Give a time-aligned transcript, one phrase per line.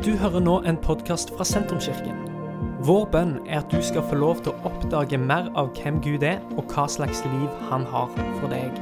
[0.00, 2.22] Du hører nå en podkast fra Sentrumskirken.
[2.88, 6.24] Vår bønn er at du skal få lov til å oppdage mer av hvem Gud
[6.24, 8.08] er, og hva slags liv han har
[8.38, 8.78] for deg.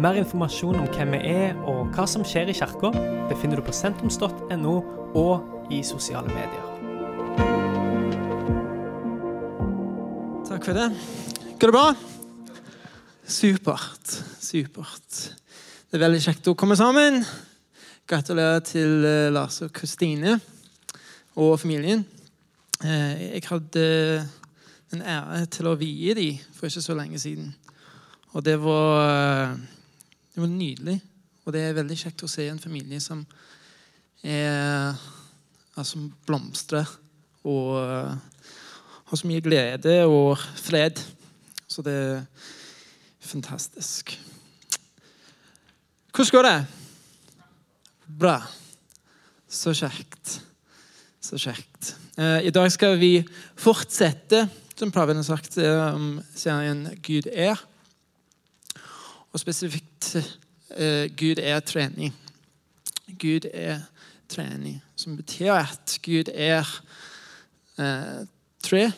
[0.00, 2.94] Mer informasjon om hvem vi er og hva som skjer i kirka,
[3.28, 4.74] befinner du på sentrums.no
[5.20, 6.64] og i sosiale medier.
[10.48, 10.90] Takk for det.
[11.60, 11.86] Går det bra?
[13.28, 14.18] Supert.
[14.40, 15.24] Supert.
[15.92, 17.20] Det er veldig kjekt å komme sammen.
[18.12, 20.34] Gratulerer til eh, Lars og Kristine
[21.40, 22.02] og familien.
[22.84, 23.84] Eh, Jeg hadde
[24.92, 27.54] en ære til å vie dem for ikke så lenge siden.
[28.36, 29.56] Og det var,
[30.34, 30.98] det var nydelig.
[31.46, 33.24] Og det er veldig kjekt å se en familie som
[34.20, 34.92] er
[35.72, 36.92] altså, blomstrer
[37.48, 38.12] og eh,
[39.08, 41.00] har så mye glede og fred.
[41.64, 42.22] Så det er
[43.24, 44.18] fantastisk.
[46.12, 46.81] Hvordan går det?
[48.18, 48.42] Bra.
[49.48, 50.40] Så kjekt.
[51.20, 51.94] Så kjekt.
[52.18, 53.22] Eh, I dag skal vi
[53.56, 57.56] fortsette, som Praven har sagt, eh, om serien Gud er.
[59.32, 60.16] Og spesifikt
[60.76, 62.12] eh, Gud er trening.
[63.18, 63.80] Gud er
[64.28, 66.68] trening, som betyr at Gud er
[67.78, 68.26] eh,
[68.62, 68.90] tre.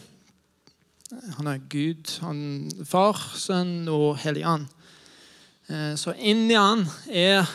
[1.39, 4.67] Han er Gud, han er far, sønn og hellig and.
[5.71, 7.47] Eh, så inni han er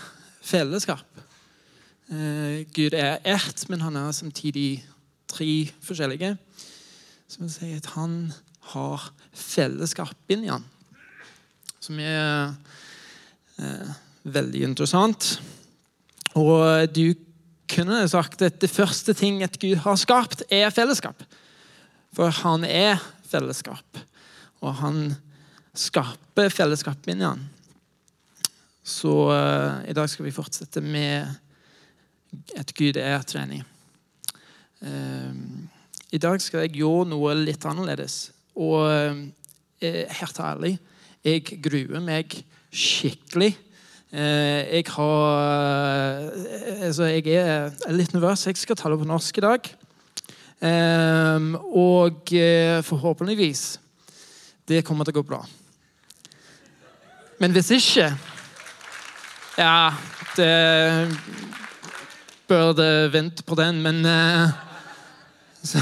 [0.41, 1.03] fellesskap.
[2.09, 4.81] Eh, Gud er ett, men han er samtidig
[5.29, 6.33] tre forskjellige.
[7.29, 8.31] Som vil si at han
[8.73, 10.65] har fellesskap inni han.
[11.79, 12.55] Som er
[13.61, 13.91] eh,
[14.25, 15.35] veldig interessant.
[16.33, 17.13] Og du
[17.69, 21.21] kunne sagt at det første ting at Gud har skapt, er fellesskap.
[22.17, 22.97] For han er
[23.29, 24.01] fellesskap.
[24.65, 25.13] Og han
[25.77, 27.45] skaper fellesskap inni han.
[28.81, 31.29] Så eh, i dag skal vi fortsette med
[32.57, 33.63] et Gud er-trening.
[34.81, 35.33] Uh,
[36.11, 38.29] I dag skal jeg gjøre noe litt annerledes.
[38.59, 39.17] Og uh,
[40.19, 40.75] helt ærlig,
[41.25, 42.37] jeg gruer meg
[42.71, 43.55] skikkelig.
[44.11, 46.31] jeg har
[46.81, 48.45] Altså, jeg er litt nervøs.
[48.47, 49.69] Jeg skal tale på norsk i dag.
[51.75, 52.33] Og
[52.85, 53.63] forhåpentligvis
[54.69, 55.41] det kommer til å gå bra.
[57.39, 58.11] Men hvis ikke
[59.57, 59.91] Ja,
[60.37, 60.49] det
[62.49, 64.49] burde vente på den, men uh,
[65.63, 65.79] så,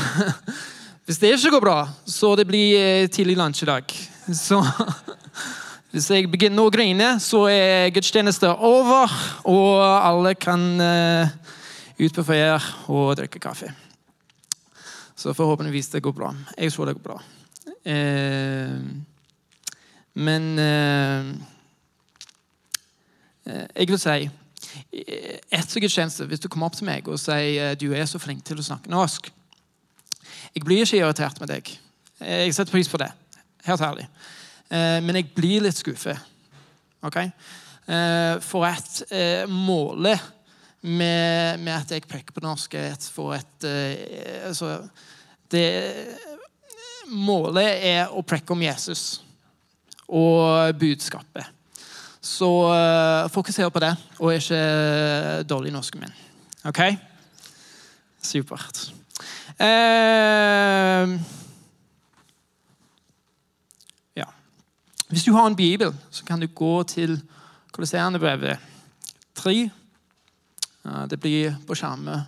[1.07, 3.91] Hvis det ikke går bra, så det blir tidlig lunsj i dag.
[4.35, 4.57] Så
[5.95, 9.13] hvis jeg begynner å grine, så er gudstjenesten over,
[9.47, 11.31] og alle kan uh,
[11.95, 12.57] ut på ferie
[12.91, 13.71] og drikke kaffe.
[15.15, 16.33] Så forhåpentligvis det går bra.
[16.57, 17.21] Jeg tror det går bra.
[17.87, 18.83] Uh,
[20.19, 21.31] men uh,
[23.47, 24.27] jeg vil si
[24.91, 28.59] Etter gudstjeneste, hvis du kommer opp til meg og sier du er så flink til
[28.59, 29.29] å snakke norsk
[30.55, 31.69] Jeg blir ikke irritert med deg.
[32.19, 33.11] Jeg setter pris på det.
[33.67, 34.07] Helt ærlig.
[34.69, 36.17] Eh, men jeg blir litt skuffet.
[37.05, 37.29] Okay?
[38.43, 38.97] For at
[39.47, 40.19] målet
[40.81, 42.75] med, at jeg peker på norsk
[43.11, 44.87] for et uh, altså,
[45.51, 45.67] det,
[47.07, 49.21] Målet er å prekke om Jesus
[50.07, 51.47] og budskapet.
[52.27, 56.15] Så uh, fokuser på det, og er ikke dårlig i norsken min.
[56.67, 56.81] OK?
[58.23, 58.81] Supert.
[59.55, 61.15] Uh,
[64.17, 64.27] ja.
[65.07, 67.21] Hvis du har en bibel, så kan du gå til
[67.71, 68.59] kolosserende brevet
[69.35, 69.69] 3.
[71.07, 72.25] Det blir på skjermen.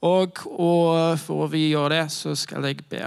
[0.00, 3.06] Og, og for vi gjør det, så skal jeg be.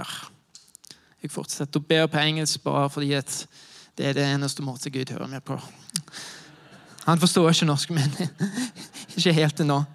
[1.22, 3.12] Jeg fortsetter å be på engelsk bare fordi
[3.98, 5.58] det er det eneste måte Gud hører meg på.
[7.04, 8.10] Han forstår ikke norsk, men
[9.16, 9.84] ikke helt ennå.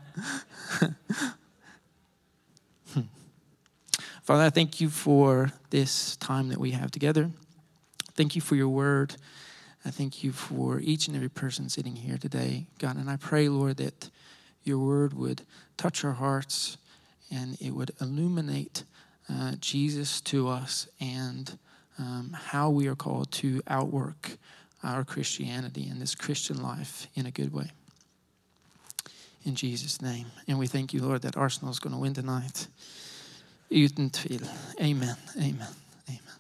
[4.27, 7.31] Father, I thank you for this time that we have together.
[8.15, 9.15] Thank you for your word.
[9.85, 12.97] I thank you for each and every person sitting here today, God.
[12.97, 14.09] And I pray, Lord, that
[14.65, 15.43] your word would
[15.77, 16.77] touch our hearts
[17.31, 18.83] and it would illuminate
[19.29, 21.57] uh, Jesus to us and
[21.99, 24.37] um, how we are called to outwork
[24.83, 27.71] our Christianity and this Christian life in a good way.
[29.45, 30.25] In Jesus' name.
[30.47, 32.67] And we thank you, Lord, that Arsenal is going to win tonight.
[33.71, 34.47] Uten tvil.
[34.81, 35.15] Amen.
[35.37, 35.67] Amen.
[36.07, 36.37] Amen.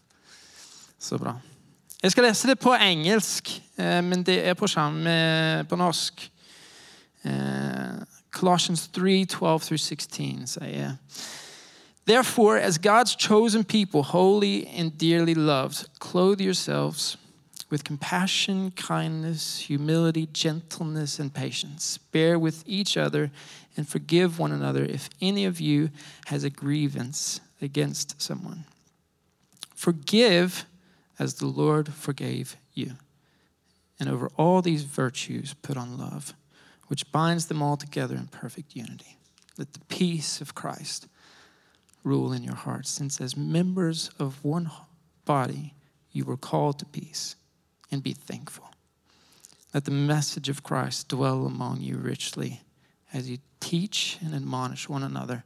[0.99, 1.39] Så bra.
[2.03, 6.31] Jeg skal lese det på engelsk, eh, men det er på skjerm eh, på norsk.
[7.23, 10.85] Eh, Colossians 3 12 through 16 say,
[12.07, 17.17] Therefore, as God's chosen people, holy and dearly loved, clothe yourselves
[17.69, 21.97] with compassion, kindness, humility, gentleness, and patience.
[22.13, 23.29] Bear with each other
[23.75, 25.89] and forgive one another if any of you
[26.27, 28.63] has a grievance against someone.
[29.75, 30.65] Forgive
[31.19, 32.93] as the Lord forgave you.
[33.99, 36.33] And over all these virtues, put on love,
[36.87, 39.17] which binds them all together in perfect unity.
[39.57, 41.07] Let the peace of Christ
[42.07, 44.71] rule in your hearts, since as members of one
[45.25, 45.73] body,
[46.11, 47.35] you were called to peace
[47.91, 48.69] and be thankful.
[49.73, 52.61] Let the message of Christ dwell among you richly
[53.13, 55.43] as you teach and admonish one another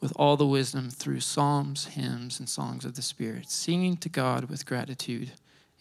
[0.00, 4.50] with all the wisdom through psalms, hymns, and songs of the Spirit, singing to God
[4.50, 5.32] with gratitude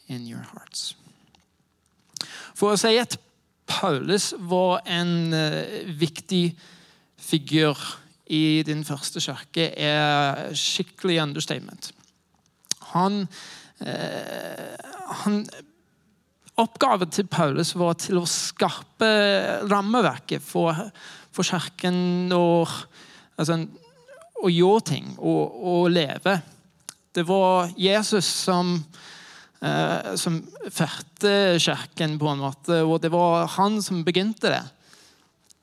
[0.07, 0.95] in your hearts.
[2.53, 3.17] For å si at
[3.65, 5.63] Paulus var en uh,
[5.97, 6.53] viktig
[7.17, 7.77] figur
[8.31, 11.91] i din første kirke, er skikkelig understatement.
[12.93, 13.25] Han,
[13.83, 14.79] eh,
[15.23, 15.43] han
[16.61, 19.07] Oppgaven til Paulus var til å skape
[19.71, 20.75] rammeverket for,
[21.31, 22.67] for kirken og
[23.39, 23.55] altså,
[24.41, 26.35] og gjøre ting og, og, leve.
[27.13, 28.75] Det var Jesus som,
[29.61, 34.63] eh, som førte kirken, på en måte, og det var han som begynte det.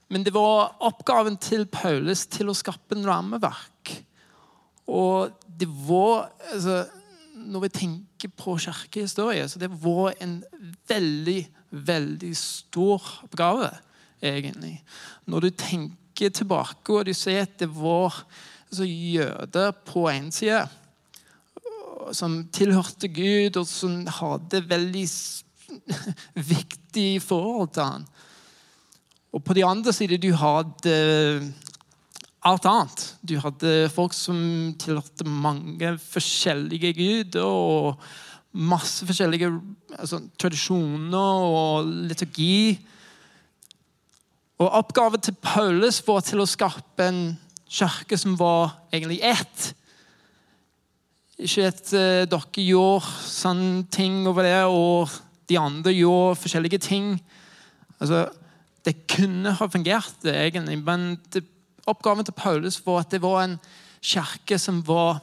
[0.08, 3.92] Men det var oppgaven til Paulus til å skape en rammeverk.
[4.88, 6.86] Og det var altså,
[7.38, 10.40] Når vi tenker på kirkehistorie, så det var en
[10.88, 11.38] veldig,
[11.70, 13.68] veldig stor oppgave,
[14.18, 14.80] egentlig.
[15.30, 18.16] Når du tenker tilbake og du ser at det var
[18.66, 20.64] altså, jøder på én side
[22.16, 25.04] som tilhørte Gud, og som hadde veldig
[26.54, 28.06] viktig forhold til han.
[29.38, 30.92] Og på de andre sider du hadde
[32.48, 33.02] alt annet.
[33.22, 34.38] Du hadde folk som
[34.82, 38.00] tilhørte mange forskjellige guder og
[38.58, 39.52] masse forskjellige
[39.94, 42.80] altså, tradisjoner og liturgi.
[44.58, 47.22] Og Oppgaven til Paulus var til å skape en
[47.70, 49.68] kirke som var egentlig ett.
[51.38, 55.14] Ikke at uh, dere gjorde sånne ting over det, og
[55.46, 57.12] de andre gjorde forskjellige ting.
[58.00, 58.26] Altså,
[58.88, 61.44] det kunne ha fungert, egentlig, men det,
[61.88, 63.58] oppgaven til Paulus var at det var en
[64.00, 65.20] kirke som var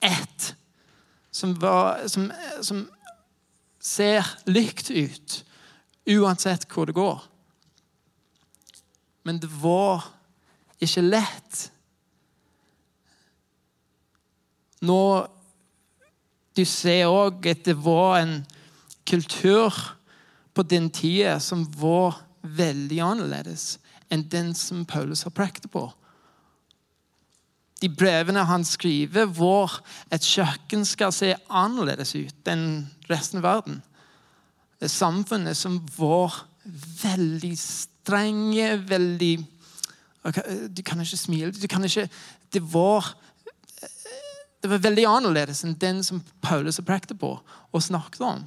[0.00, 0.54] ett.
[1.30, 2.30] Som, var, som,
[2.64, 2.86] som
[3.80, 5.42] ser likt ut
[6.08, 7.20] uansett hvor det går.
[9.26, 10.06] Men det var
[10.80, 11.66] ikke lett.
[14.80, 15.00] Nå
[16.56, 18.38] Du ser òg at det var en
[19.04, 19.74] kultur
[20.56, 22.16] på den tida som var
[22.56, 23.76] veldig annerledes
[24.12, 25.88] enn den som Paulus har prekt på.
[27.82, 29.80] De brevene han skriver, var
[30.14, 33.82] et kjøkken skal se annerledes ut enn resten av verden.
[34.80, 36.44] Det samfunnet som var
[37.02, 39.34] veldig strenge, veldig
[40.74, 41.52] du kan ikke smile.
[41.54, 42.08] Du kan ikke
[42.50, 43.14] Det var
[44.62, 48.40] det var veldig annerledes enn den som Paulus prekte på og snakket om.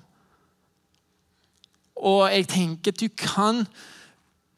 [1.99, 3.65] Og jeg tenker at du kan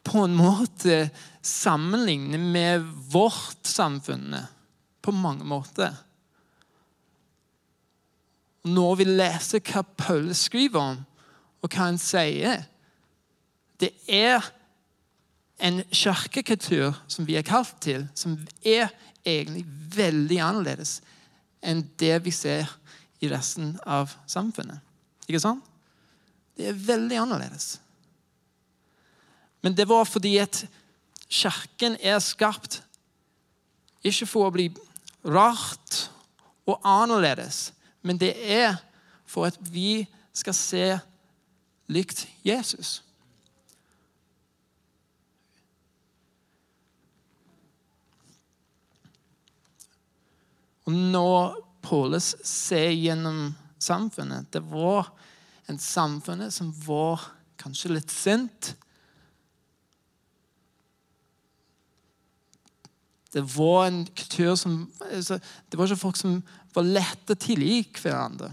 [0.05, 1.09] på en måte
[1.45, 4.35] sammenligne med vårt samfunn
[5.01, 5.93] på mange måter.
[8.69, 10.99] Når vi leser hva Paulus skriver om,
[11.61, 12.63] og hva han sier
[13.81, 14.45] Det er
[15.61, 18.91] en kirkekultur som vi er kalt til, som er
[19.25, 19.63] egentlig
[19.95, 20.99] veldig annerledes
[21.65, 22.69] enn det vi ser
[23.21, 24.81] i resten av samfunnet.
[25.25, 25.70] Ikke sant?
[26.57, 27.79] Det er veldig annerledes.
[29.61, 30.63] Men det var fordi at
[31.29, 32.81] kirken er skapt
[34.03, 34.67] ikke for å bli
[35.21, 36.07] rart
[36.65, 37.69] og annerledes,
[38.01, 38.79] men det er
[39.29, 40.03] for at vi
[40.33, 40.85] skal se
[41.91, 42.99] likt Jesus.
[50.87, 55.11] Og når Paulus ser gjennom samfunnet Det var
[55.71, 57.23] en samfunnet som var
[57.61, 58.73] kanskje litt sint.
[63.31, 66.41] Det var en kultur som altså, Det var ikke folk som
[66.75, 68.51] var lette å tilgi hverandre.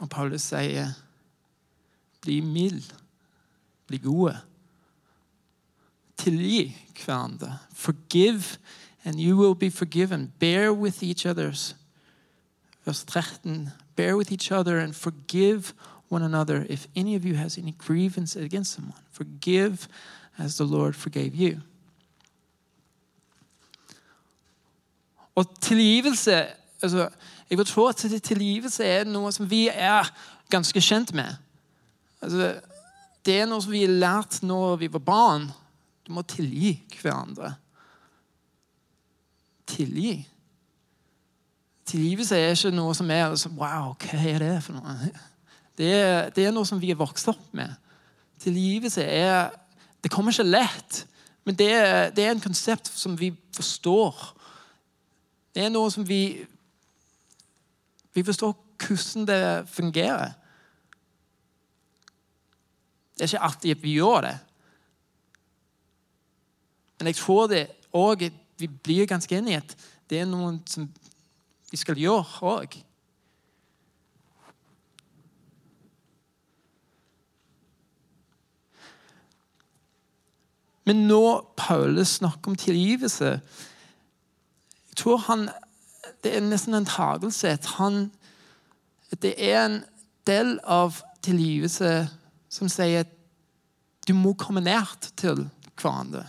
[0.00, 0.94] Og Paulus sier,
[2.20, 2.94] 'Bli mild.
[3.86, 4.40] Bli gode.'
[6.16, 7.58] Tilgi hverandre.
[7.72, 8.58] Forgive
[9.04, 10.32] and you will be forgiven.
[10.38, 11.74] Bear with each other's.
[12.84, 13.72] Vers 13.
[13.96, 15.72] Bear with each other and forgive
[16.08, 19.00] one another if any of you has any grievance against someone.
[19.12, 19.88] Forgive
[20.38, 21.60] as the Lord forgave you.
[25.34, 26.46] Og tilgivelse
[26.82, 27.08] altså,
[27.50, 30.08] Jeg vil tro at tilgivelse er noe som vi er
[30.50, 31.36] ganske kjent med.
[32.22, 32.60] Altså,
[33.24, 35.50] det er noe som vi har lært når vi var barn.
[36.06, 37.54] Du må tilgi hverandre.
[39.66, 40.16] Tilgi.
[41.84, 45.10] Tilgivelse er ikke noe som er altså, Wow, hva er det for noe?
[45.76, 47.72] Det er, det er noe som vi er vokst opp med.
[48.40, 49.50] Tilgivelse er
[50.02, 51.06] Det kommer ikke lett,
[51.44, 51.70] men det
[52.16, 54.14] det er en konsept som vi forstår.
[55.54, 56.46] Det er noe som vi
[58.14, 60.32] Vi forstår hvordan det fungerer.
[63.14, 64.38] Det er ikke alltid vi gjør det.
[66.98, 69.76] Men jeg tror det òg Vi blir ganske enige i at
[70.10, 70.86] det er noe som
[71.74, 72.76] vi skal gjøre òg.
[80.84, 85.48] Men når Paulus snakker om tilgivelse jeg tror han,
[86.22, 88.12] Det er nesten en tagelse at han
[89.10, 89.80] Det er en
[90.26, 92.08] del av tilgivelse
[92.48, 93.10] som sier at
[94.06, 95.46] du må komme nært til
[95.80, 96.26] hverandre.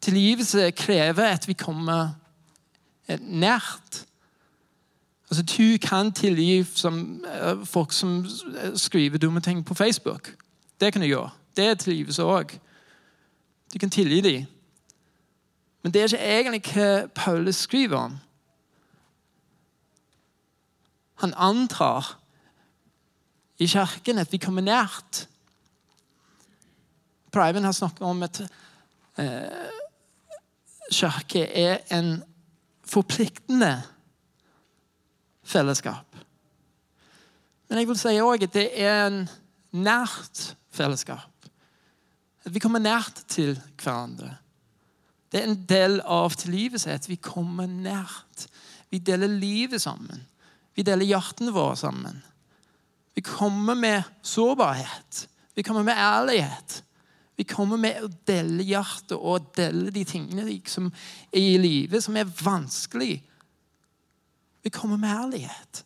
[0.00, 2.14] Tilgivelse krever at vi kommer
[3.08, 4.06] nært.
[5.30, 8.26] Altså, Du kan tilgi som, eh, folk som
[8.74, 10.36] skriver dumme ting på Facebook.
[10.80, 11.30] Det kan du gjøre.
[11.56, 12.58] Det tilgivelse òg.
[13.72, 14.46] Du kan tilgi dem.
[15.82, 18.18] Men det er ikke egentlig hva Paulus skriver om.
[21.14, 22.18] Han antar
[23.58, 25.28] i kirken at vi kommer nært.
[27.32, 28.40] Priven har snakket om at
[29.18, 29.70] eh,
[30.92, 32.22] kirke er en
[32.94, 33.74] forpliktende
[35.44, 36.16] fellesskap.
[37.68, 39.24] Men jeg vil si òg at det er en
[39.74, 41.48] nært fellesskap.
[42.44, 44.36] At vi kommer nært til hverandre.
[45.32, 48.46] Det er en del av tilgivelse at vi kommer nært.
[48.92, 50.20] Vi deler livet sammen.
[50.76, 52.20] Vi deler hjertene våre sammen.
[53.14, 55.24] Vi kommer med sårbarhet.
[55.54, 56.82] Vi kommer med ærlighet.
[57.36, 60.86] Vi kommer med å dele hjertet og dele de tingene som
[61.32, 63.16] er i livet, som er vanskelig.
[64.62, 65.84] Vi kommer med ærlighet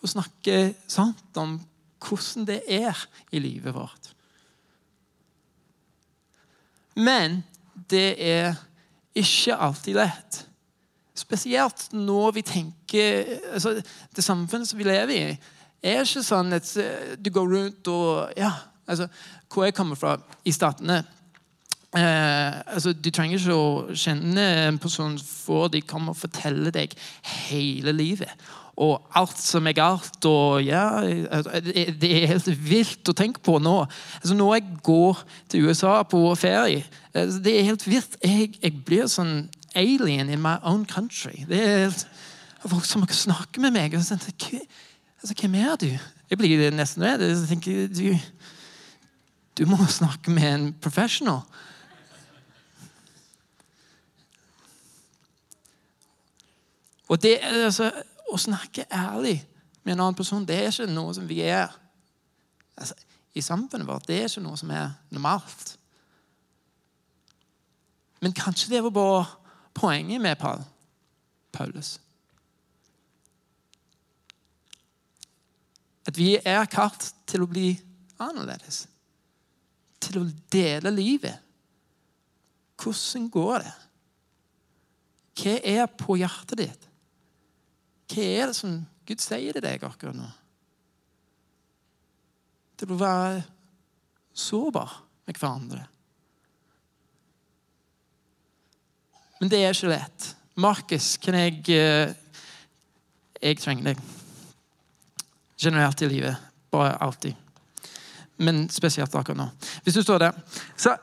[0.00, 1.58] og snakker sant om
[2.00, 2.96] hvordan det er
[3.32, 4.10] i livet vårt.
[6.96, 7.42] Men
[7.90, 8.54] det er
[9.16, 10.40] ikke alltid lett.
[11.14, 13.82] Spesielt når vi tenker altså,
[14.16, 15.38] Det samfunnet som vi lever i,
[15.82, 18.50] er ikke sånn at eh, du går rundt og ja,
[18.90, 19.08] altså,
[19.52, 21.02] Hvor jeg kommer fra, i Statene
[21.96, 26.96] eh, altså, Du trenger ikke å kjenne en person før de kommer og forteller deg
[27.50, 28.32] hele livet.
[28.80, 30.24] Og alt som er galt.
[30.24, 31.60] og ja, altså,
[32.00, 33.76] Det er helt vilt å tenke på nå.
[34.20, 38.16] Altså, når jeg går til USA på ferie, altså, det er helt vilt.
[38.24, 41.44] Jeg, jeg blir sånn alien in my own country.
[41.48, 42.06] Det er helt,
[42.64, 43.94] folk som snakker med meg.
[43.94, 45.90] og sånn, altså, Hvem er du?
[46.30, 47.26] Jeg blir nesten redd.
[47.26, 48.16] Jeg tenker, du,
[49.60, 51.42] du må snakke med en professional.
[57.08, 57.90] Og det, altså,
[58.30, 59.40] Å snakke ærlig
[59.82, 61.72] med en annen person det er ikke noe som vi er
[62.78, 62.94] altså,
[63.34, 64.06] i samfunnet vårt.
[64.06, 65.72] Det er ikke noe som er normalt.
[68.22, 69.24] Men kanskje det var bare
[69.74, 70.62] poenget med Paul,
[71.52, 71.96] Paulus.
[76.06, 77.72] At vi er kalt til å bli
[78.22, 78.84] annerledes.
[80.00, 81.38] Til å dele livet.
[82.80, 83.74] Hvordan går det?
[85.40, 86.88] Hva er på hjertet ditt?
[88.10, 90.28] Hva er det som Gud sier til deg akkurat nå?
[92.80, 93.42] Til å være
[94.36, 95.84] sårbar med hverandre.
[99.40, 100.30] Men det er ikke lett.
[100.60, 102.16] Markus, kan jeg eh,
[103.40, 104.00] Jeg trenger deg
[105.60, 106.36] generelt i livet.
[106.70, 107.36] Bare alltid.
[108.40, 109.48] Men spesielt akkurat nå.
[109.84, 110.32] Hvis du står der
[110.76, 110.96] Så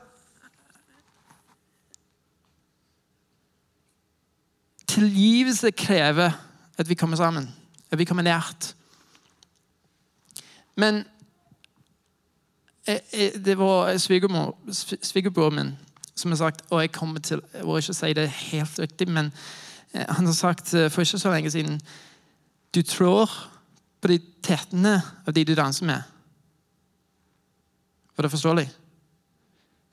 [4.88, 6.30] Tilgivelse krever
[6.78, 7.54] at vi kommer sammen.
[7.90, 8.74] At vi kommer nært.
[10.76, 11.04] Men
[12.86, 15.78] eh, eh, det var svigerbroren min
[16.14, 19.32] som har sagt Og jeg kommer til å ikke si det helt riktig, men
[19.92, 21.80] eh, han har sagt for ikke så lenge siden
[22.74, 23.30] Du tror
[24.00, 26.02] på de tettene av de du danser med.
[28.18, 28.70] Var det forståelig?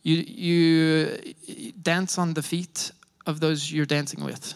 [0.04, 2.92] You, you dance on the feet
[3.26, 4.56] of those you're dancing with.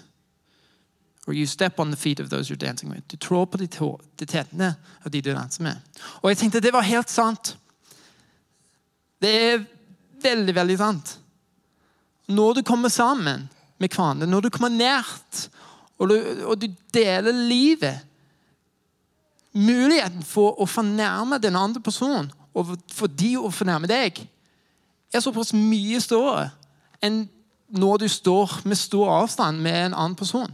[1.28, 3.04] Or you step on the feet of those you're dancing with.
[3.08, 3.68] Du trår på de,
[4.16, 5.78] de tetene av de du danser med.
[6.24, 7.58] Og jeg tenkte det var helt sant.
[9.22, 9.66] Det er
[10.24, 11.20] veldig, veldig sant.
[12.28, 13.46] Når du kommer sammen
[13.78, 15.46] med hverandre, når du kommer nært,
[16.00, 18.06] og du, og du deler livet
[19.54, 24.22] Muligheten for å fornærme den andre personen, og for de å fornærme deg,
[25.10, 26.50] er såpass mye større
[27.04, 27.24] enn
[27.70, 30.52] når du står med stor avstand med en annen person.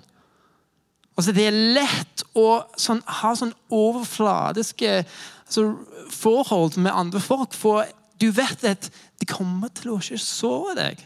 [1.15, 5.67] Altså, det er lett å sånn, ha sånn overfladiske altså,
[6.12, 7.88] forhold med andre folk, for
[8.19, 11.05] du vet at de kommer til å ikke såre deg.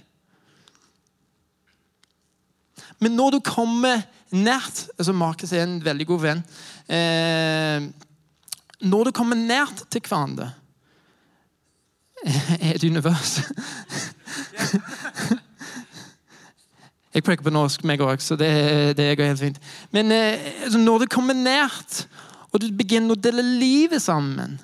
[3.00, 4.02] Men når du kommer
[4.36, 6.42] nært altså Markus er en veldig god venn.
[6.90, 7.88] Eh,
[8.90, 10.52] når du kommer nært til hverandre
[12.62, 13.40] Er et univers.
[17.14, 18.50] Jeg preker på norsk, meg òg, så det,
[18.98, 19.58] det, går helt fint.
[19.92, 22.08] Men eh, altså når du kommer nært,
[22.52, 24.60] og du begynner å dele livet sammen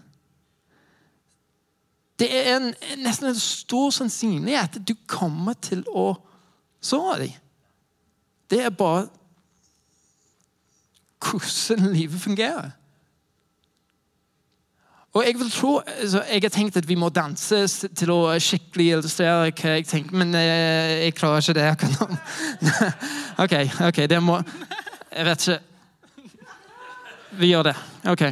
[2.20, 2.70] Det er en,
[3.04, 6.14] nesten en stor sannsynlighet at du kommer til å
[6.82, 7.34] såre dem.
[8.50, 9.08] Det er bare
[11.26, 12.72] hvordan livet fungerer.
[15.16, 18.88] Og Jeg vil tro, altså, jeg har tenkt at vi må danse til å skikkelig
[18.98, 22.08] illustrere hva jeg tenker, men jeg, jeg klarer ikke det akkurat nå.
[23.46, 23.54] OK,
[23.88, 24.42] ok, det må
[25.16, 25.60] Jeg vet ikke
[27.40, 27.76] Vi gjør det.
[28.12, 28.24] OK.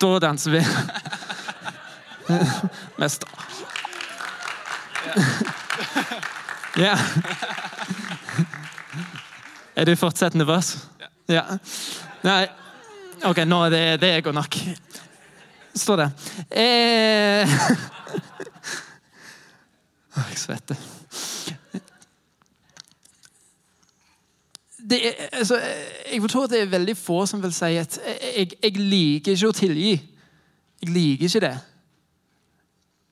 [0.00, 0.60] Da danser vi.
[3.00, 3.24] Mest
[6.84, 6.94] Ja.
[9.74, 10.76] Er du fortsatt nervøs?
[11.28, 11.42] Ja.
[12.22, 12.46] Nei.
[13.24, 14.56] OK, nå er det, det og nok.
[15.74, 16.10] Står det.
[16.50, 17.48] Eh...
[20.20, 20.76] Jeg svetter.
[24.90, 25.60] Det er, altså,
[26.12, 27.98] jeg tror at det er veldig få som vil si at
[28.36, 29.92] jeg, jeg liker ikke å tilgi.
[30.82, 31.52] Jeg liker ikke det.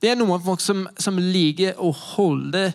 [0.01, 2.71] Det er noen folk som, som liker å holde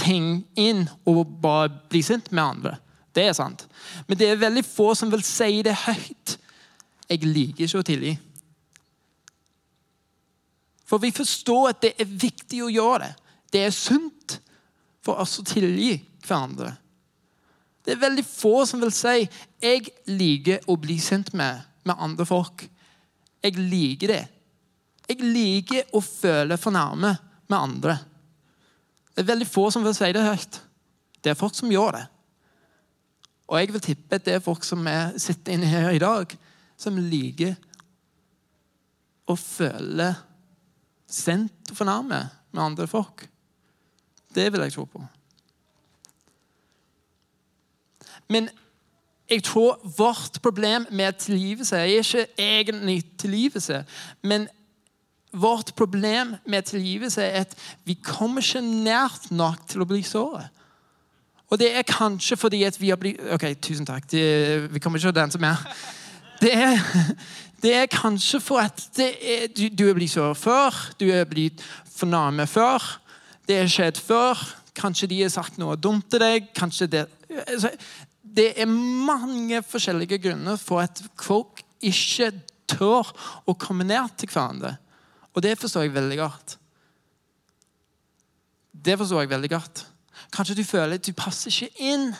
[0.00, 2.74] ting inn og bare bli sint med andre.
[3.14, 3.66] Det er sant.
[4.08, 6.36] Men det er veldig få som vil si det høyt.
[7.10, 8.16] Jeg liker ikke å tilgi.
[10.90, 13.12] For vi forstår at det er viktig å gjøre det.
[13.50, 14.40] Det er sunt
[15.04, 16.72] for oss å tilgi hverandre.
[17.86, 19.28] Det er veldig få som vil si
[19.62, 22.68] 'jeg liker å bli sint med, med andre folk'.
[23.42, 24.28] Jeg liker det.
[25.08, 27.98] Jeg liker å føle fornærme med andre.
[29.14, 30.60] Det er veldig få som vil si det høyt.
[31.22, 32.06] Det er folk som gjør det.
[33.48, 36.36] Og jeg vil tippe at det er folk som er, sitter inne her i dag,
[36.76, 37.56] som liker
[39.26, 40.14] å føle
[41.10, 43.26] sendt og fornærme med andre folk.
[44.34, 45.02] Det vil jeg tro på.
[48.30, 48.48] Men
[49.30, 53.84] jeg tror vårt problem med tilgivelse er ikke egentlig tilgivelse.
[54.22, 54.48] Men
[55.32, 60.48] vårt problem med tilgivelse er at vi kommer ikke nært nok til å bli såret.
[61.50, 64.06] Og det er kanskje fordi at vi har blitt Ok, tusen takk.
[64.10, 65.62] Det, vi kommer ikke til å danse mer.
[66.40, 66.78] Det er,
[67.62, 70.76] det er kanskje for at er, du, du, er blitt såret før.
[71.00, 71.60] Du er blitt
[71.92, 72.84] fornærmet før.
[73.48, 74.40] Det har skjedd før.
[74.76, 76.48] Kanskje de har sagt noe dumt til deg.
[76.56, 77.72] Kanskje det altså,
[78.22, 82.30] Det er mange forskjellige grunner for at folk ikke
[82.70, 83.10] tør
[83.48, 84.76] å komme ned til hverandre.
[85.34, 86.56] Og det forstår jeg veldig godt.
[88.72, 89.86] Det forstår jeg veldig godt.
[90.32, 92.12] Kanskje du føler at du passer ikke inn.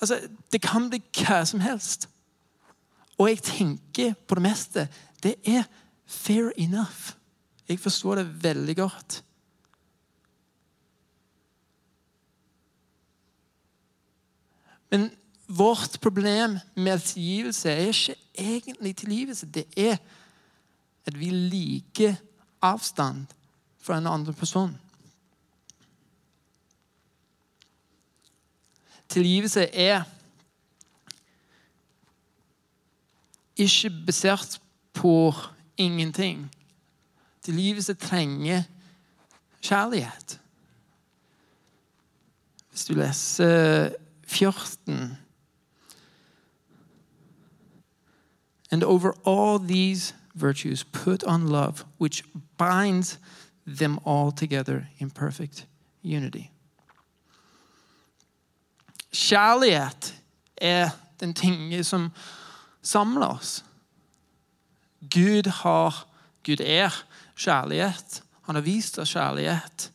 [0.00, 0.20] Altså,
[0.52, 2.08] Det kan bli hva som helst.
[3.20, 4.88] Og jeg tenker på det meste
[5.20, 5.66] det er
[6.08, 7.12] fair enough.
[7.68, 9.24] Jeg forstår det veldig godt.
[14.90, 15.10] Men
[15.46, 19.46] vårt problem med tilgivelse er ikke egentlig tilgivelse.
[19.46, 20.00] Det er
[21.06, 22.16] at vi liker
[22.62, 23.26] avstand
[23.78, 24.72] fra en annen person.
[29.10, 30.02] Tilgivelse er
[33.60, 34.60] ikke basert
[34.92, 35.34] på
[35.76, 36.50] ingenting.
[37.46, 38.62] Det livet som trenger
[39.62, 40.40] kjærlighet.
[42.70, 43.94] Hvis du leser
[44.24, 45.16] 14
[48.72, 52.22] And over all these virtues, put on love, which
[52.58, 53.18] binds
[53.66, 55.66] them all together in perfect
[56.04, 56.44] unity.
[59.12, 60.22] Kjærlighet
[60.56, 62.10] er den tingen som
[62.82, 63.60] samler oss.
[65.00, 66.04] Gud har
[66.44, 66.94] Gud er
[67.36, 68.20] kjærlighet.
[68.48, 69.90] Han har vist oss kjærlighet.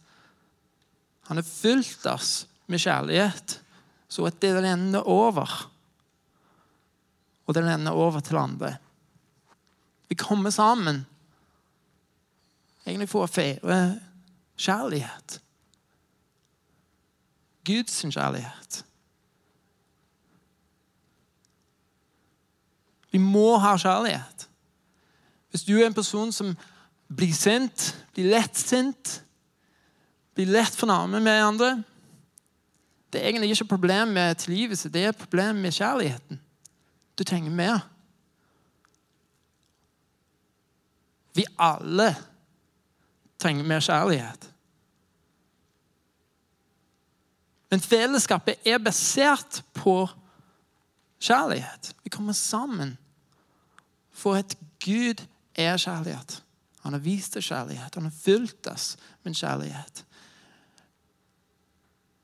[1.27, 3.59] Han har fylt oss med kjærlighet,
[4.07, 5.49] så at det renner over.
[7.45, 8.75] Og det renner over til andre.
[10.09, 11.05] Vi kommer sammen
[12.85, 13.79] egentlig for å feire
[14.61, 15.39] kjærlighet.
[17.65, 18.83] Guds kjærlighet.
[23.15, 24.49] Vi må ha kjærlighet.
[25.49, 26.49] Hvis du er en person som
[27.07, 29.11] blir sint, blir lett sint,
[30.35, 31.69] blir lett fornærmet med andre
[33.13, 36.41] Det er egentlig ikke et problem med tilgivelse, det er et problem med kjærligheten.
[37.15, 37.79] Du trenger mer.
[41.33, 42.09] Vi alle
[43.39, 44.49] trenger mer kjærlighet.
[47.71, 50.09] Men fellesskapet er basert på
[51.21, 51.95] kjærlighet.
[52.03, 52.97] Vi kommer sammen
[54.15, 55.25] for at Gud
[55.55, 56.39] er kjærlighet.
[56.85, 57.95] Han har vist oss kjærlighet.
[57.95, 60.05] Han har fylt oss med kjærlighet.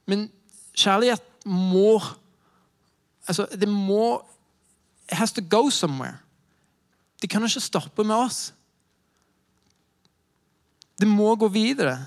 [0.06, 0.32] Men
[0.73, 2.01] kjærlighet må
[3.27, 4.25] Altså, det må
[5.12, 6.17] It has to go somewhere.
[7.21, 8.54] Det kan ikke stoppe med oss.
[10.99, 12.06] Det må gå videre.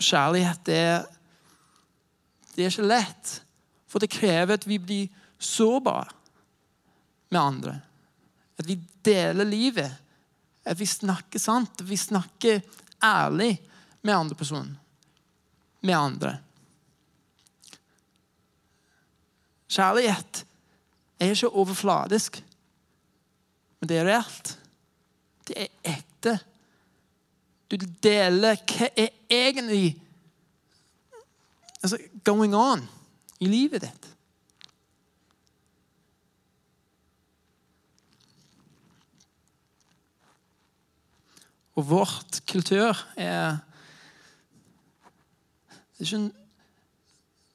[0.00, 1.06] Kjærlighet det
[2.56, 3.30] det er ikke lett,
[3.90, 6.12] for det krever at vi blir sårbare
[7.30, 7.80] med andre.
[8.58, 9.90] At vi deler livet.
[10.64, 11.80] At vi snakker sant.
[11.80, 12.60] At vi snakker
[13.02, 13.56] ærlig
[14.02, 14.76] med andre personer.
[15.80, 16.36] Med andre.
[19.70, 20.44] Kjærlighet
[21.20, 22.40] er ikke overfladisk,
[23.80, 24.54] men det er reelt.
[25.46, 26.38] Det er ekte.
[27.70, 29.94] Du deler hva er egentlig
[31.82, 32.82] altså, going on
[33.40, 34.10] i livet ditt.
[41.74, 43.58] Og vårt kultur er
[46.00, 46.32] Det er ikke en,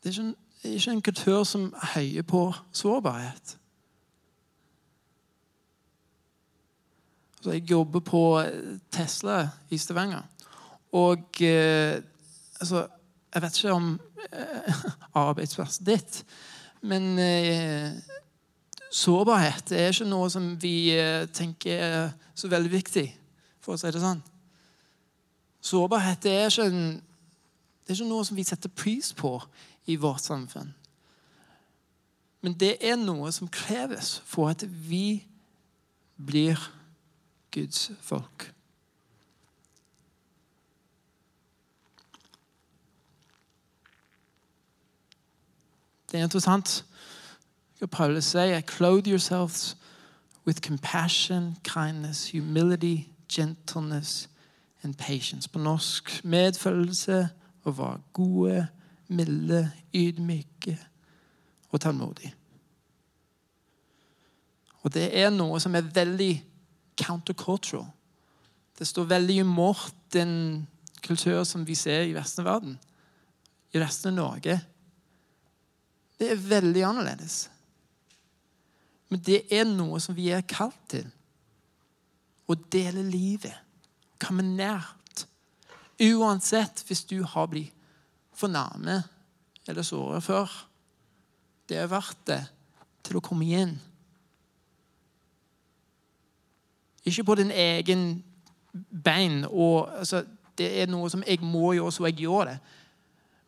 [0.04, 1.64] det er ikke en, det er ikke en kultur som
[1.96, 3.58] heier på sårbarhet.
[7.42, 8.44] Så jeg jobber på
[8.92, 10.22] Tesla i Stavanger.
[10.92, 12.02] Og eh,
[12.60, 12.88] altså
[13.34, 14.00] Jeg vet ikke om
[15.26, 16.22] arbeidsplassen ditt,
[16.86, 17.96] men eh,
[18.94, 23.08] sårbarhet er ikke noe som vi eh, tenker er så veldig viktig,
[23.64, 24.24] for å si det sånn.
[25.66, 26.98] Sårbarhet er ikke, en,
[27.84, 29.38] det er ikke noe som vi setter pris på
[29.90, 30.74] i vårt samfunn.
[32.46, 35.24] Men det er noe som kreves for at vi
[36.22, 36.60] blir
[37.56, 38.52] Guds folk.
[46.16, 46.86] Det er interessant.
[47.92, 49.78] Paulus sier, Clothe yourselves
[50.48, 54.30] with compassion, kindness, humility, gentleness
[54.82, 55.50] and patience.
[55.50, 57.18] På norsk medfølelse,
[57.66, 58.68] å være gode,
[59.08, 60.78] milde, ydmyke
[61.72, 62.32] og tålmodige.
[64.84, 66.46] Og det er noe som er veldig
[67.04, 67.90] countercultural.
[68.80, 70.64] Det står veldig imot den
[71.04, 72.80] kultur som vi ser i resten av verden.
[73.74, 74.62] I resten av Norge.
[76.20, 77.38] Det er veldig annerledes.
[79.12, 81.08] Men det er noe som vi er kalt til.
[82.46, 83.56] Å dele livet.
[84.22, 85.26] Komme nært.
[86.02, 87.74] Uansett hvis du har blitt
[88.36, 89.06] fornærmet
[89.68, 90.52] eller såret før.
[91.70, 92.42] Det er verdt det
[93.06, 93.76] til å komme igjen.
[97.06, 98.08] Ikke på din egen
[98.90, 99.46] bein.
[99.46, 100.24] Og, altså,
[100.58, 102.58] det er noe som jeg må gjøre, så jeg gjør det.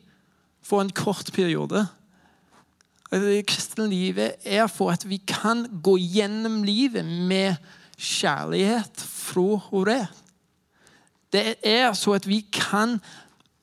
[0.65, 1.85] for en kort periode.
[3.11, 7.55] Det kristne livet er for at vi kan gå gjennom livet med
[7.97, 10.01] kjærlighet fra Horé.
[11.31, 12.97] Det er så at vi kan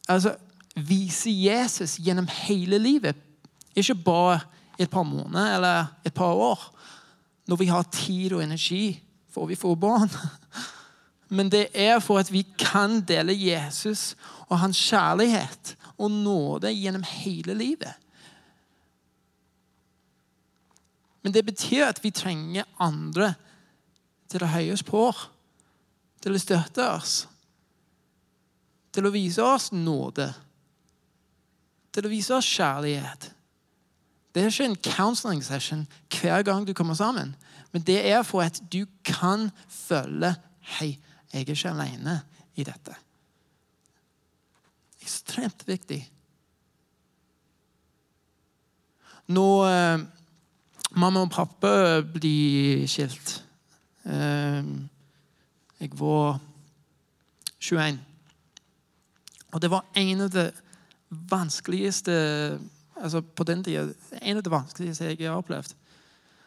[0.08, 0.36] altså,
[0.74, 3.16] vise Jesus gjennom hele livet.
[3.76, 4.40] Ikke bare
[4.78, 6.60] et par måneder eller et par år.
[7.46, 10.10] Når vi har tid og energi, får vi få barn.
[11.28, 14.16] Men det er for at vi kan dele Jesus
[14.48, 17.94] og hans kjærlighet og nåde gjennom hele livet.
[21.22, 23.34] Men det betyr at vi trenger andre
[24.28, 25.06] til å høye oss på,
[26.20, 27.14] til å støtte oss,
[28.92, 30.28] til å vise oss nåde,
[31.94, 33.30] til å vise oss kjærlighet.
[34.34, 37.34] Det er ikke en counseling session hver gang du kommer sammen,
[37.72, 40.34] men det er for at du kan føle
[40.78, 40.94] Hei,
[41.28, 42.14] jeg er ikke alene
[42.56, 42.94] i dette.
[45.04, 45.98] Ekstremt viktig.
[49.28, 50.06] Når eh,
[50.96, 53.34] mamma og pappa blir skilt
[54.08, 54.64] eh,
[55.80, 56.40] Jeg var
[57.60, 58.00] 21.
[59.52, 60.48] Og det var en av de
[61.30, 62.14] vanskeligste
[62.94, 63.88] altså På den tida
[64.22, 65.72] en av de vanskeligste jeg har opplevd.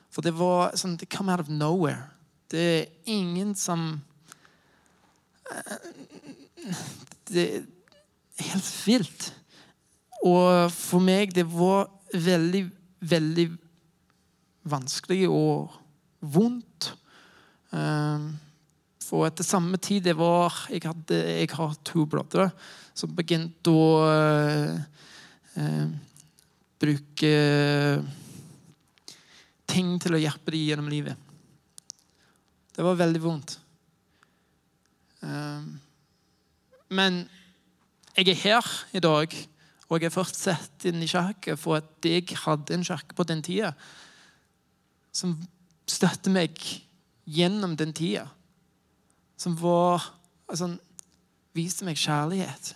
[0.10, 2.08] For det var sånn Det come out of nowhere.
[2.47, 4.01] Det er ingen som
[7.27, 7.65] Det er
[8.51, 9.32] helt vilt.
[10.23, 12.63] Og for meg det var veldig,
[12.99, 13.47] veldig
[14.67, 15.75] vanskelig og
[16.19, 16.93] vondt.
[17.75, 18.32] Ehm,
[19.08, 22.50] for etter samme tid det var Jeg, hadde, jeg har to brødre
[22.98, 25.86] som begynte å eh,
[26.82, 27.34] bruke
[29.67, 31.15] ting til å hjelpe dem gjennom livet.
[32.74, 33.58] Det var veldig vondt.
[35.22, 35.67] Eh,
[36.98, 37.22] men
[38.17, 39.34] jeg er her i dag,
[39.88, 43.43] og jeg er fortsatt inn i kirke for at jeg hadde en kirke på den
[43.46, 43.72] tida
[45.15, 45.36] som
[45.88, 46.58] støtter meg
[47.28, 48.28] gjennom den tida.
[49.38, 50.13] Som var
[50.47, 50.76] altså,
[51.58, 52.76] Viste meg kjærlighet.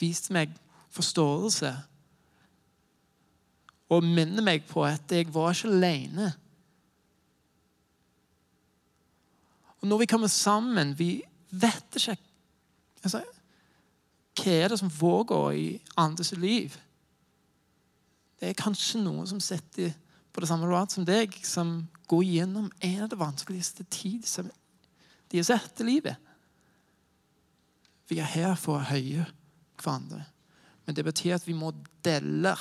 [0.00, 0.52] Viste meg
[0.92, 1.70] forståelse
[3.88, 6.26] og minner meg på at jeg var ikke alene.
[9.80, 12.18] Og når vi kommer sammen, vi vet ikke
[13.02, 13.22] altså,
[14.38, 16.76] Hva er det som foregår i andres liv?
[18.38, 19.96] Det er kanskje noen som sitter
[20.32, 24.50] på det samme rad som deg, som går gjennom en av de vanskeligste tid som
[25.28, 26.16] de har sett i livet.
[28.08, 29.26] Vi er her for å høye
[29.78, 30.24] hverandre.
[30.86, 32.54] Men det betyr at vi må dele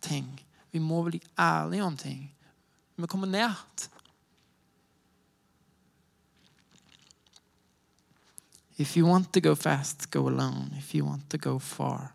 [0.00, 0.30] ting
[0.76, 2.34] vi må bli ærlige om ting.
[2.96, 3.88] Vi kommer nært.
[8.76, 10.76] If you want to go fast, go alone.
[10.76, 12.12] If you want to go far,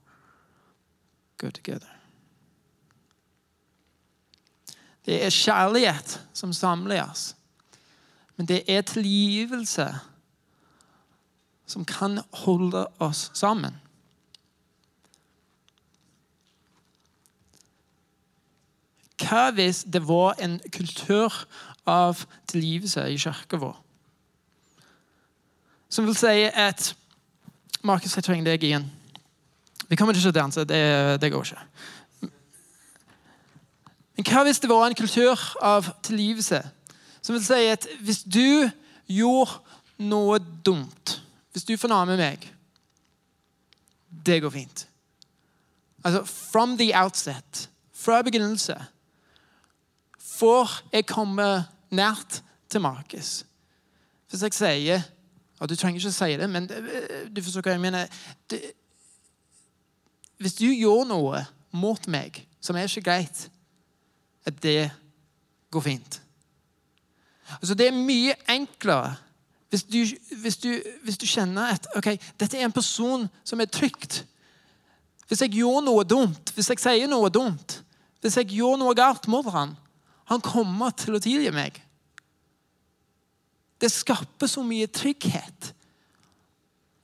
[1.37, 1.89] go together.
[5.01, 7.31] Det er kjærlighet som samler oss.
[8.37, 9.87] Men det er tilgivelse
[11.65, 13.77] som kan holde oss sammen.
[19.21, 21.45] Hva hvis det var en kultur
[21.87, 23.77] av tilgivelse i kirka vår?
[25.91, 26.95] Som vil si at
[27.83, 28.85] Markus, jeg trenger deg igjen.
[29.89, 30.63] Vi kommer ikke til å danse.
[30.67, 30.81] Det,
[31.21, 31.63] det går ikke.
[34.15, 36.61] Men hva hvis det var en kultur av tilgivelse?
[37.21, 38.69] Som vil si at hvis du
[39.11, 39.59] gjorde
[40.01, 41.17] noe dumt
[41.51, 42.47] Hvis du fornærmer meg
[44.25, 44.87] Det går fint.
[46.03, 48.75] Altså from the outset, fra begynnelse
[50.17, 53.45] får jeg komme nært til Markus.
[54.29, 55.03] Hvis jeg sier
[55.61, 58.07] og Du trenger ikke å si det, men du forstår hva jeg mener.
[58.49, 58.57] Det,
[60.41, 61.43] hvis du gjør noe
[61.77, 63.43] mot meg som er ikke greit,
[64.49, 64.89] at det
[65.69, 66.17] går fint.
[67.59, 69.15] Altså, det er mye enklere
[69.71, 69.97] hvis du,
[70.41, 70.71] hvis, du,
[71.03, 72.09] hvis du, kjenner at ok,
[72.39, 74.25] dette er en person som er trygt.
[75.31, 77.77] Hvis jeg gjør noe dumt, hvis jeg sier noe dumt,
[78.19, 79.77] hvis jeg gjør noe galt mot ham,
[80.27, 81.79] han kommer til å tilgi meg.
[83.79, 85.71] Det skaper så mye trygghet.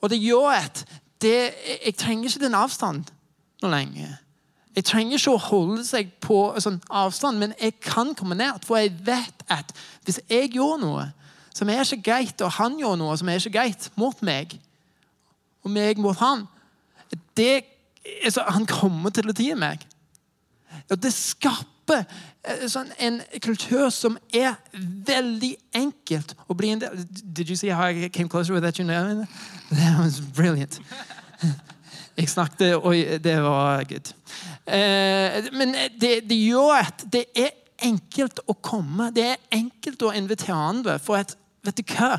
[0.04, 0.84] Og det gjør at
[1.24, 1.38] det,
[1.86, 3.08] jeg trenger ikke den avstanden
[3.64, 4.20] noe lenger.
[4.78, 8.68] Jeg trenger ikke å holde seg på sånn avstand, men jeg kan komme nært.
[8.68, 9.72] For jeg vet at
[10.06, 11.08] hvis jeg gjør noe,
[11.58, 14.54] som er ikke greit, og han gjør noe som er ikke greit mot meg,
[15.66, 16.46] og meg mot han,
[17.38, 17.64] det,
[18.22, 19.82] altså, han kommer til å tie meg.
[20.92, 22.04] Og det skaper
[22.46, 24.60] eh, sånn, en kultur som er
[25.10, 28.78] veldig enkelt å bli en del Did you see how I came closer with that?
[28.78, 29.26] You know?
[29.72, 30.78] That was brilliant.
[32.18, 34.14] Jeg snakket, og det var good.
[34.68, 37.54] Eh, men det, det, gjør at det er
[37.88, 39.12] enkelt å komme.
[39.16, 40.98] Det er enkelt å invitere andre.
[41.00, 42.18] For at, vet du hva?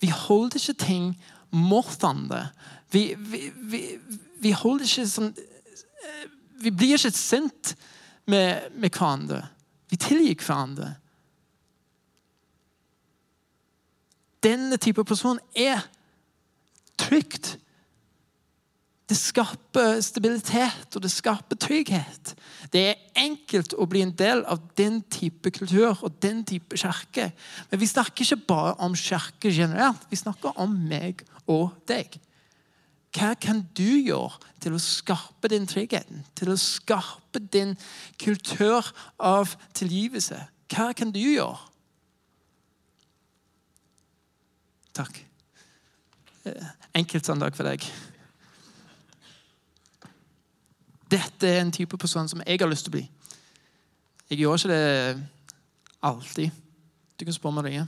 [0.00, 1.12] Vi holder ikke ting
[1.52, 2.46] mot andre.
[2.92, 3.82] Vi, vi, vi,
[4.40, 6.24] vi holder ikke sånn eh,
[6.62, 7.74] Vi blir ikke sint
[8.30, 9.44] med, med hverandre.
[9.90, 10.94] Vi tilgir hverandre.
[14.42, 15.84] Denne type person er
[16.98, 17.56] trygt
[19.12, 22.32] det skaper stabilitet, og det skaper trygghet.
[22.72, 27.28] Det er enkelt å bli en del av den type kultur og den type kirke.
[27.68, 30.06] Men vi snakker ikke bare om kirke generelt.
[30.08, 32.16] Vi snakker om meg og deg.
[33.12, 36.22] Hva kan du gjøre til å skape den tryggheten?
[36.38, 37.74] Til å skape din
[38.22, 38.88] kultur
[39.20, 40.38] av tilgivelse?
[40.72, 41.60] Hva kan du gjøre?
[44.96, 45.20] Takk.
[46.96, 47.84] Enkelt søndag for deg.
[51.12, 53.04] Dette er en type person som jeg har lyst til å bli.
[54.30, 55.24] Jeg gjør ikke det
[56.02, 56.50] alltid.
[57.20, 57.84] Du kan spørre meg det.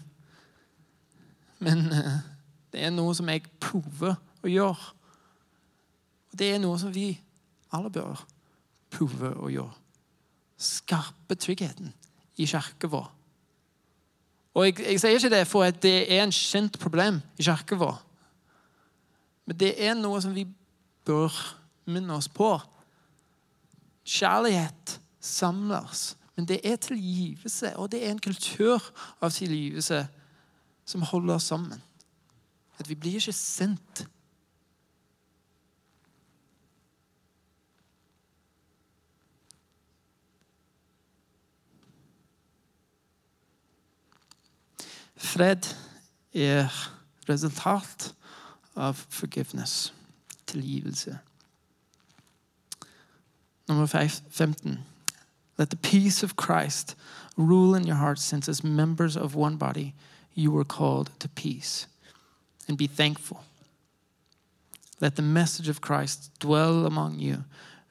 [1.64, 2.18] Men uh,
[2.72, 4.92] det er noe som jeg prøver å gjøre.
[6.32, 7.14] Og det er noe som vi
[7.74, 8.20] alle bør
[8.92, 9.72] prøve å gjøre.
[10.60, 11.94] Skarpe tryggheten
[12.36, 13.08] i kirka vår.
[14.54, 17.78] Og jeg, jeg, sier ikke det for at det er en kjent problem i kirka
[17.78, 17.96] vår.
[19.48, 20.46] Men det er noe som vi
[21.06, 21.34] bør
[21.90, 22.52] minne oss på
[24.04, 26.16] Kjærlighet samler oss.
[26.36, 28.82] Men det er tilgivelse, og det er en kultur
[29.20, 30.06] av tilgivelse
[30.84, 31.82] som holder oss sammen.
[32.78, 34.06] At vi blir ikke sint.
[45.16, 45.70] Fred
[46.34, 46.68] er
[47.28, 48.10] resultat
[48.76, 49.94] av forgiveness,
[50.46, 51.16] tilgivelse.
[53.68, 54.78] Nummer 15.
[55.56, 56.94] Let the peace of Christ
[57.36, 59.94] rule in your hearts, since as members of one body
[60.34, 61.86] you were called to peace.
[62.68, 63.44] And be thankful.
[65.00, 67.44] Let the message of Christ dwell among you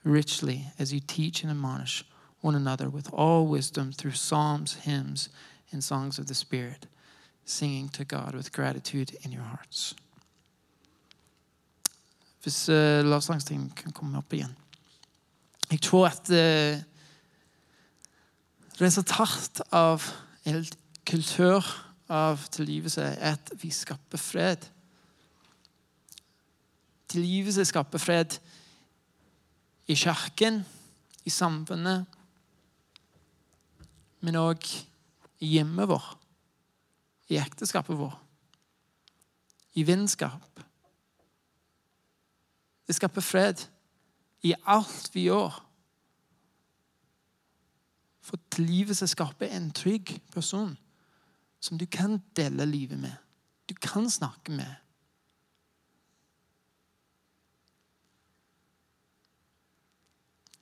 [0.04, 2.04] richly as you teach and admonish
[2.42, 5.30] one another with all wisdom through psalms, hymns,
[5.72, 6.88] and songs of the Spirit,
[7.46, 9.96] singing to God with gratitude in your hearts.
[12.44, 14.52] Hvis uh, lovsangsteam kan komme opp igjen.
[15.74, 16.78] Jeg tror at eh,
[18.78, 20.06] resultatet av
[20.46, 20.60] en
[21.02, 21.66] kultur
[22.14, 24.68] av tilgivelse er at vi skaper fred.
[27.10, 28.38] Tilgivelse skaper fred
[29.90, 30.62] i kirken,
[31.26, 32.06] i samfunnet,
[34.22, 34.70] men òg
[35.42, 36.06] i hjemmet vår,
[37.34, 38.14] i ekteskapet vår,
[39.74, 40.68] i vennskap.
[42.86, 43.72] Det skaper fred
[44.44, 45.60] i alt vi gjør.
[48.24, 50.78] For livet skal skape en trygg person
[51.64, 53.16] som du kan dele livet med.
[53.70, 54.76] Du kan snakke med.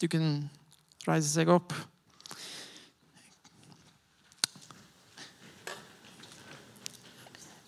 [0.02, 0.50] Du kan
[1.08, 1.74] reise seg opp.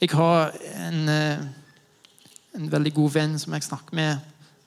[0.02, 1.46] Jeg har en, eh,
[2.54, 4.18] en veldig god venn som jeg snakker med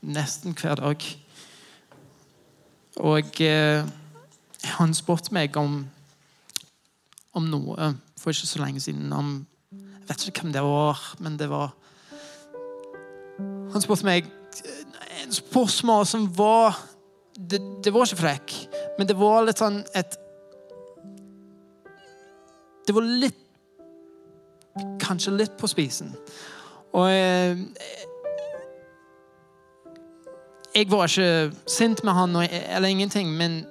[0.02, 1.25] nesten hver dag.
[2.96, 3.84] Og eh,
[4.78, 5.82] han spurte meg om,
[7.36, 9.12] om noe for ikke så lenge siden.
[9.12, 11.74] Om, jeg vet ikke hvem det var, men det var
[13.72, 14.28] Han spurte meg
[15.24, 16.78] en spørsmål som var
[17.36, 18.54] det, det, var ikke frekk,
[18.98, 20.16] men det var litt sånn et
[22.86, 23.42] Det var litt
[25.00, 26.10] Kanskje litt på spisen.
[26.92, 27.56] Og eh,
[30.76, 33.64] jeg var ikke sint med han eller ingenting, men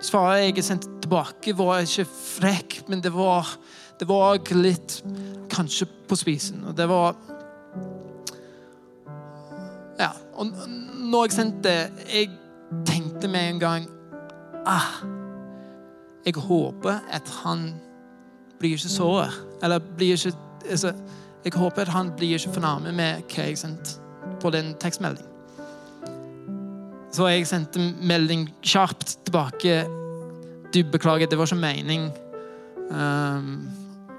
[0.00, 3.50] svaret jeg sendte tilbake, var ikke frekk, men det var,
[4.00, 5.02] det var litt
[5.52, 6.64] kanskje på spisen.
[6.64, 7.16] Og det var
[9.98, 10.10] Ja.
[10.34, 10.46] Og
[11.10, 11.68] når jeg sendte
[12.12, 12.30] Jeg
[12.84, 13.86] tenkte med en gang
[14.66, 15.00] ah,
[16.26, 17.80] Jeg håper at han
[18.58, 19.32] blir ikke såret.
[19.62, 20.36] Eller blir ikke
[20.70, 20.92] altså,
[21.44, 24.05] Jeg håper at han blir ikke fornærmet med hva jeg sendte
[24.40, 25.32] på den tekstmeldingen.
[27.16, 29.84] Så jeg sendte melding kjapt tilbake.
[30.74, 32.10] Du, beklager, det var ikke mening.
[32.90, 33.70] Um,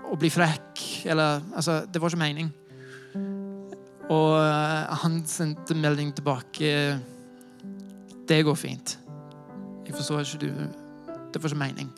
[0.09, 0.81] å bli frekk.
[1.05, 2.49] Eller Altså, det var ikke mening.
[4.09, 6.71] Og uh, han sendte melding tilbake.
[8.27, 8.97] Det går fint.
[9.85, 10.49] Jeg forstår ikke du
[11.33, 11.93] Det var ikke mening.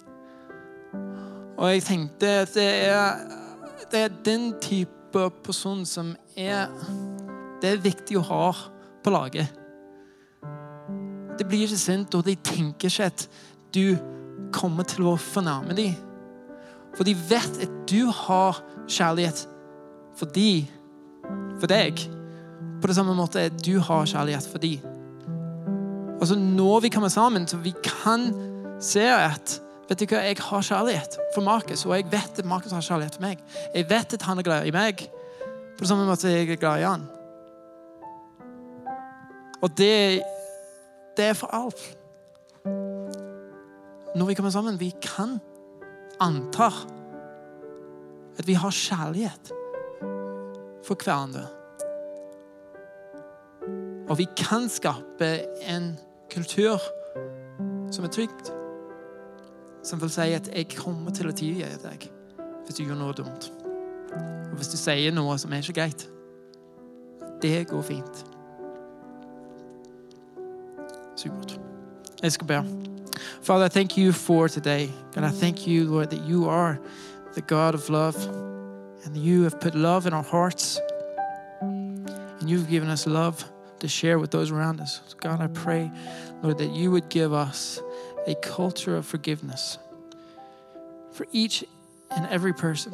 [1.58, 3.24] Og jeg tenkte at det er,
[3.92, 6.68] det er den type person som er
[7.60, 8.44] Det er viktig å ha
[9.04, 9.56] på laget.
[11.40, 13.26] Det blir ikke sint, og de tenker ikke at
[13.76, 13.96] du
[14.56, 15.96] kommer til å fornærme dem.
[16.96, 19.46] For de vet at du har kjærlighet
[20.20, 20.66] for de,
[21.60, 22.02] for deg.
[22.82, 24.78] På det samme måte at du har kjærlighet for de.
[26.20, 28.32] Altså Når vi kommer sammen, så vi kan
[28.82, 32.76] se at vet du hva, jeg har kjærlighet for Markus, og jeg vet at Markus
[32.76, 33.40] har kjærlighet for meg.
[33.76, 35.08] Jeg vet at han er glad i meg,
[35.78, 37.08] på det samme måte jeg er glad i han.
[39.62, 40.22] Og det,
[41.18, 41.98] det er for alt.
[44.16, 45.40] Når vi kommer sammen, vi kan
[46.20, 46.70] anta
[48.40, 49.52] at vi har kjærlighet
[50.88, 51.48] for hverandre.
[54.10, 55.30] Og vi kan skape
[55.62, 56.00] en
[56.32, 56.80] kultur
[57.92, 58.54] som er trygt.
[59.84, 62.10] Som vil si at 'jeg kommer til å tilgi deg
[62.66, 63.52] hvis du gjør noe dumt'.
[64.52, 66.10] Og hvis du sier noe som er ikke greit.
[67.42, 68.39] Det går fint.
[71.20, 71.60] Supert.
[72.24, 72.64] Jeg skal be.
[73.42, 74.90] Father, I thank you for today.
[75.14, 76.80] God, I thank you, Lord, that you are
[77.34, 78.16] the God of love.
[79.04, 80.80] And you have put love in our hearts.
[81.62, 83.44] And you've given us love
[83.80, 85.02] to share with those around us.
[85.20, 85.92] God, I pray,
[86.42, 87.82] Lord, that you would give us
[88.26, 89.78] a culture of forgiveness
[91.12, 91.66] for each
[92.12, 92.94] and every person.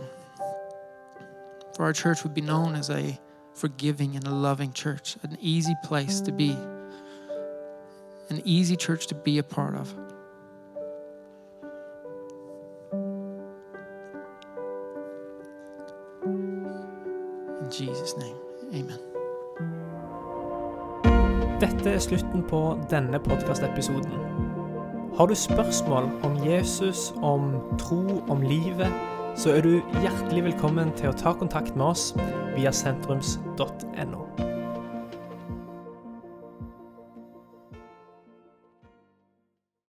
[1.76, 3.20] For our church would be known as a
[3.54, 6.58] forgiving and a loving church, an easy place to be,
[8.30, 9.94] an easy church to be a part of.
[17.62, 18.38] In Jesus' name,
[18.74, 19.00] amen.
[21.60, 24.12] Dette er slutten på denne podkastepisoden.
[25.18, 28.92] Har du spørsmål om Jesus, om tro, om livet,
[29.36, 32.12] så er du hjertelig velkommen til å ta kontakt med oss
[32.56, 34.45] via sentrums.no.